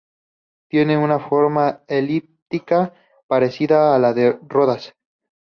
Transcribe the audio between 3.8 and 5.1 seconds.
a la de Rodas.